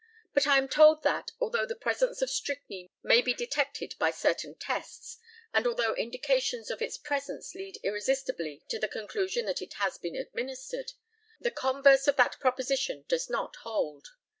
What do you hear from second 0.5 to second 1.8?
am told that, although the